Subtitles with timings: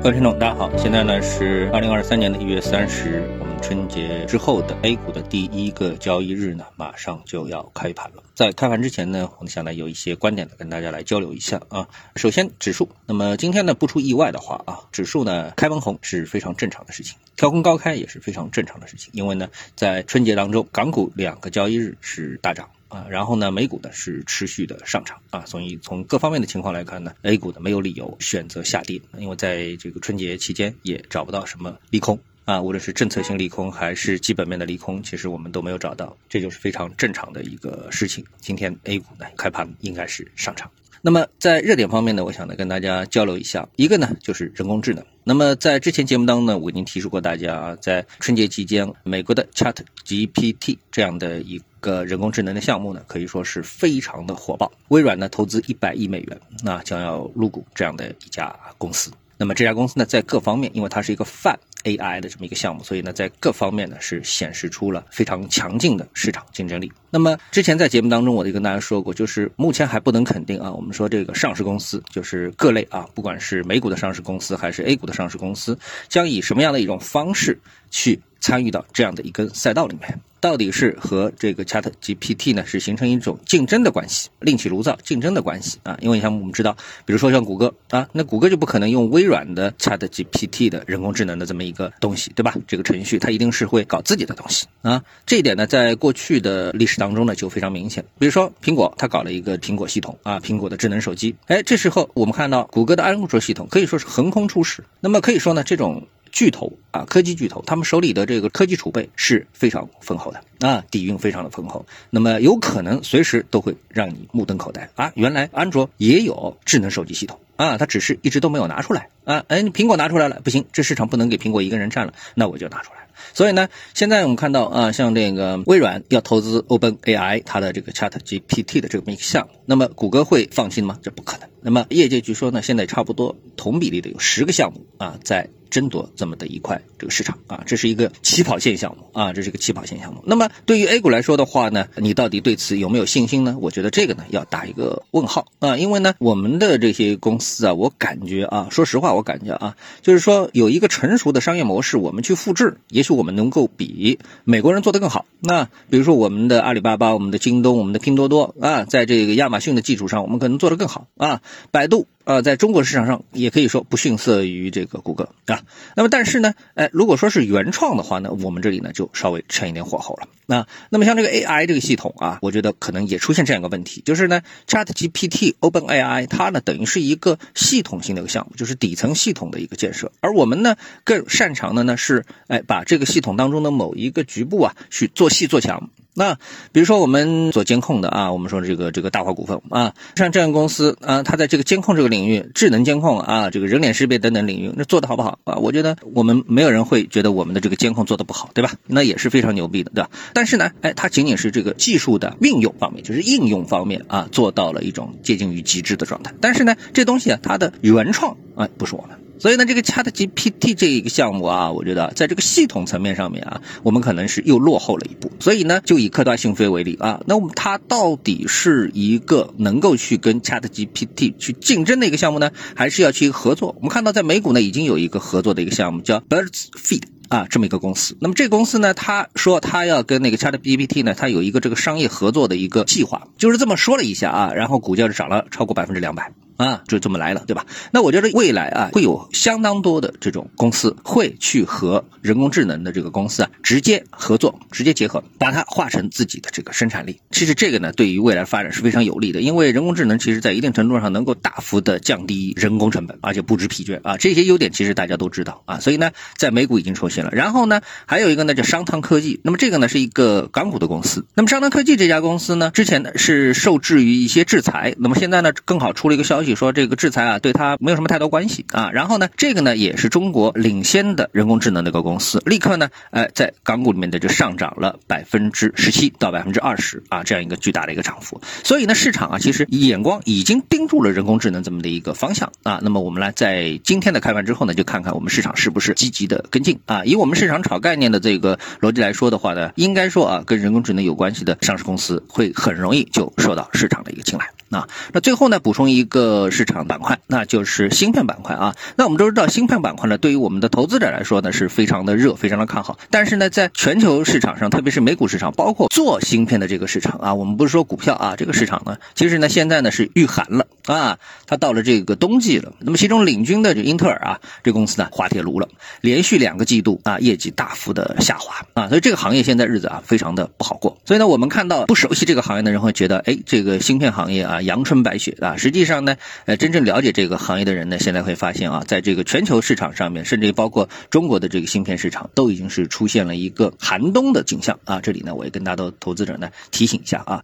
[0.00, 8.22] 各位听众，大家好，现在呢是二零二三年的一月三十日，我们春节之后的 A 股的第一个交易日呢，马上就要开盘了。
[8.32, 11.88] 在开盘之前呢，我们想呢有一些观点呢跟大家来交流一下啊。
[12.14, 22.68] 首先，指数，那么今天呢不出意外的话啊，指数呢开门红是非常正常的事情，跳空高开也是非常正常的事情，因为呢在春节当中，港股两个交易日是大涨。
[22.88, 38.24] 啊，然后呢，美股呢是持续的上涨啊，所以从各方面的情况来看呢，A 股呢没有理由选择下跌，因为在这个春节期间也找不到什么利空啊，无论是政策性利空还是基本面的利空，其实我们都没有找到，这就是非常正常的一个事情。
[38.40, 40.70] 今天 A 股呢开盘应该是上涨。
[41.00, 45.04] 那么在热点方面呢，我想呢跟大家交流一下，一个呢就是人工智能。
[45.28, 54.72] 那么在之前节目当中呢，我已经提示过大家啊，在春节期间，美国的 Chat GPT 这样的一个人工智能的项目呢，可以说是非常的火爆。
[54.88, 59.10] 微软呢投资一百亿美元，那将要入股这样的一家公司。
[59.36, 61.54] 那么这家公司呢，在各方面，因为它是一个泛
[61.84, 66.90] AI 的这么一个项目，所以呢，在各方面呢是显示出了非常强劲的市场竞争力。
[67.10, 70.70] 那么之前在节目当中，我就跟大家说过，就是目前还不能肯定啊。
[70.70, 77.58] 我们说这个上市公司，就是各类啊，不管是美股的上市公司还是 A 股的上市公司，将以什么样的一种方式
[77.90, 80.20] 去参与到这样的一根赛道里面。
[80.40, 85.98] 到底是和这个 Chat GPT 呢是形成一种竞争的关系，另起炉灶竞争的关系啊？
[86.00, 92.54] 因为像我们知道，比如说像谷歌啊，那谷歌就不可能用微软的 Chat GPT 的人工智能的这么一个东西，对吧？
[92.66, 95.02] 这个程序它一定是会搞自己的东西啊。
[95.26, 98.04] 这一点呢，在过去的历史当中呢就非常明显。
[98.18, 101.34] 比如说苹果，它搞了一个苹果系统啊，苹果的智能手机。
[101.46, 104.84] 哎，这时候我们看到谷歌的安卓系统可以说是横空出世。
[105.00, 106.06] 那么可以说呢，这种。
[106.38, 111.84] 巨头啊，科技巨头，他们手里的这个科技储备是非常丰厚的啊，底蕴非常的丰厚。
[112.10, 115.10] 那么有可能随时都会让你目瞪口呆啊！
[115.16, 119.44] 原来安卓也有智能手机系统啊，它只是一直都没有拿出来啊。
[119.48, 122.98] 哎，苹果拿出来了，不行，这市场不能给苹果一个人占了，那我就拿出来。
[123.34, 131.00] 所以呢，现在我们看到啊，像这个微软要投资 Open AI 它的这个 Chat GPT 的这么一个项目，那么谷歌会放心吗？
[131.02, 131.48] 这不可能。
[131.62, 135.48] 那么业界据说呢，现在差不多同比例的有十个项目啊在。
[135.70, 140.22] 争夺这么的一块这个市场啊，这是一个起跑线项目啊，这是一个起跑线项目。
[140.24, 143.56] 那么对于 A 股来说的话呢，你到底对此有没有信心呢？
[143.60, 155.26] 我觉得这个呢要打一个问号啊，因为呢我们的这些公司啊，我感觉啊，说实话我感觉啊，就是说有一个成熟的商业模式，我们去复制，也许我们能够比美国人做得更好。
[155.40, 161.40] 那比如说我们的阿里巴巴、我们的京东、我们的拼多多啊，在这个亚马逊的基础上，我们可能做得更好啊，
[161.70, 162.06] 百度。
[162.28, 165.62] 呃，在中国市场上也可以说不逊色于这个谷歌啊。
[165.96, 170.28] 那么，但是呢，哎，如果说是原创的话呢，我们这里呢就稍微欠一点火候了。
[170.44, 185.88] 那那么像这个 AI 这个系统啊，我觉得可能也出现这样一个问题，就是呢，ChatGPT Open AI 它呢等于是一个系统性的一个项目，就是底层系统的一个建设，而我们呢更擅长的呢是哎把这个系统当中的某一个局部啊去做细做强。
[186.18, 186.34] 那
[186.72, 195.54] 比如说我们做监控的啊，我们说这个这个大华股份啊，像这样公司啊，它在这个监控这个领域，智能监控啊，这个人脸识别等等领域，那做的好不好啊？
[195.54, 198.72] 我觉得我们没有人会觉得我们的这个监控做的不好，对吧？
[198.88, 200.10] 那也是非常牛逼的，对吧？
[200.34, 206.34] 但是呢，哎，它仅仅是这个技术的运用方面，就是应用方面啊，做到了一种接近于极致的状态。
[206.40, 209.16] 但是呢，这东西啊，它的原创哎，不是我们。
[209.38, 215.30] 所以呢，这个 Chat GPT 这一个项目啊，我觉得在这个系统层面上面啊，我们可能是又落后了一步。
[215.38, 223.76] 所以呢，就以科大讯飞为例啊，那我们它到底是一个能够去跟 Chat GPT 去竞争的一个项目呢，还是要去合作？
[223.76, 228.16] 我们看到在美股呢，已经有一个合作的一个项目叫 Birds Feed 啊，这么一个公司。
[228.20, 236.32] 那么这个公司呢，他说他要跟那个 Chat GPT 呢，他有一个这个商业合作的一个计划，就是这么说了一下啊，然后股价就涨了超过百分之两百。
[236.58, 237.64] 啊，就这么来了，对吧？
[237.92, 247.20] 那我觉得未来啊，会有相当多的这种公司会去和人工智能的这个公司啊直接合作，直接结合，把它化成自己的这个生产力。
[247.30, 254.16] 其实这个呢，对于未来发展是非常有利的，因为人工智能其实在一定程度上能够大幅的降低人工成本，而且不知疲倦啊。
[254.16, 257.30] 这些优点其实大家都知道啊，所以呢，在美股已经出现了。
[257.32, 261.24] 然后呢，还有一个呢叫商汤科技，那么这个呢是一个港股的公司。
[261.34, 266.47] 那么商汤科技这家公司呢，之前呢是受制于一些制裁，那么现在呢更好出了一个消息。
[266.54, 268.90] 说这个制裁啊，对它没有什么太多关系啊。
[268.92, 278.40] 然后呢，这个呢也是中国领先的人工智能的一个公司，立刻呢，呃，在港股里面的就上涨了百分之十七到百分之二十啊，这样一个巨大的一个涨幅。
[278.62, 282.78] 所以呢，市场啊，其实眼光已经盯住了人工智能这么的一个方向啊。
[282.82, 287.04] 那么我们来在今天的开盘之后呢，就看看我们市场是不是积极的跟进啊。
[287.04, 294.86] 以我们市场炒概念的这个逻辑来说的话呢，应该说啊，跟人工智能有关系的上市公司会很容易就受到市场的一个青睐啊。
[295.12, 296.37] 那最后呢，补充一个。
[296.38, 298.76] 呃市场板块，那就是芯片板块啊。
[298.96, 302.98] 那我们都知道，芯片板块呢，对于我们的投资者来说呢，是非常的热，非常的看好。
[303.10, 312.72] 但是呢，在全球市场上，特别是美股市场，包括做芯片的这个市场啊，我们不是说股票啊，这个市场呢，其实呢，现在呢是遇寒了啊，它到了这个冬季了。
[312.78, 315.68] 那么其中领军的这英特尔啊，这公司呢滑铁卢了，
[316.00, 320.98] 连续两个季度啊，业绩大幅的下滑啊，所以这个行业现在日子啊，非常的不好过。
[321.04, 325.56] 所以呢，我们看到不熟悉这个行业的人会觉得，哎，这个芯片行业啊，阳春白雪啊。
[325.56, 335.00] 实际上呢，呃，真正了解这个行业的人呢，现在会发现啊，在这个全球市场上面，甚至包括中国的这个芯片市场，都已经是出现了一个寒冬的景象啊。
[335.00, 337.42] 这里呢，我也跟大家投资者呢提醒一下啊。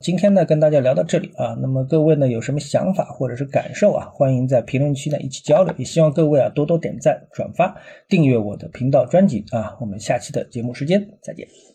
[0.00, 5.72] 今天呢，跟大家聊到这里啊，那么各位呢有什么想法或者是感受啊，欢迎在评论区呢一起交流。
[5.78, 7.76] 也希望各位啊多多点赞、转发、
[8.08, 9.76] 订阅我的频道专辑啊。
[9.80, 11.71] 我们下期的节目时间再见。